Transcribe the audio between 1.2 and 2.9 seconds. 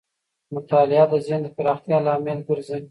ذهن د پراختیا لامل ګرځي.